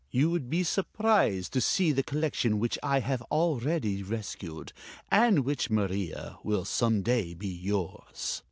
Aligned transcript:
You 0.09 0.31
would 0.31 0.49
be 0.49 0.63
surprised 0.63 1.53
to 1.53 1.61
see 1.61 1.91
the 1.91 2.01
collection 2.01 2.57
which 2.57 2.79
I 2.81 3.01
have 3.01 3.21
already 3.29 4.01
rescued, 4.01 4.73
and 5.11 5.45
which, 5.45 5.69
Maria, 5.69 6.39
will 6.43 6.65
some 6.65 7.03
day 7.03 7.35
be 7.35 7.49
yours. 7.53 8.39